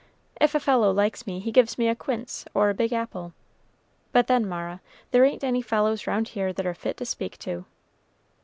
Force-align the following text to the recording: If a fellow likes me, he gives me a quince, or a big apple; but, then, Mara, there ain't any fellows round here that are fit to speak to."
If 0.37 0.55
a 0.55 0.59
fellow 0.59 0.89
likes 0.91 1.27
me, 1.27 1.37
he 1.39 1.51
gives 1.51 1.77
me 1.77 1.87
a 1.87 1.93
quince, 1.93 2.43
or 2.55 2.71
a 2.71 2.73
big 2.73 2.91
apple; 2.91 3.33
but, 4.11 4.25
then, 4.25 4.47
Mara, 4.47 4.81
there 5.11 5.23
ain't 5.25 5.43
any 5.43 5.61
fellows 5.61 6.07
round 6.07 6.29
here 6.29 6.51
that 6.51 6.65
are 6.65 6.73
fit 6.73 6.97
to 6.97 7.05
speak 7.05 7.37
to." 7.37 7.65